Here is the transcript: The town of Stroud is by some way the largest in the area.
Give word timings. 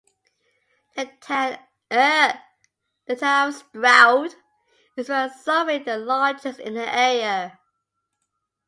The 0.95 1.05
town 1.19 1.59
of 1.91 3.53
Stroud 3.53 4.33
is 4.97 5.07
by 5.07 5.27
some 5.27 5.67
way 5.67 5.77
the 5.77 5.97
largest 5.99 6.57
in 6.59 6.73
the 6.73 6.91
area. 6.91 7.59